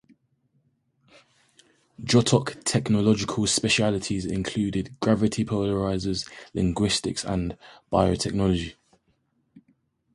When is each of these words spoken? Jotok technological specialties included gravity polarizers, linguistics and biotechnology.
Jotok 2.01 2.57
technological 2.63 3.45
specialties 3.45 4.25
included 4.25 4.99
gravity 4.99 5.45
polarizers, 5.45 6.27
linguistics 6.55 7.23
and 7.23 7.55
biotechnology. 7.93 8.73